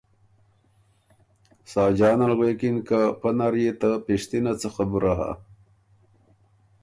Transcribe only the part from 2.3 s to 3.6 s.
غوېکِن که پۀ نر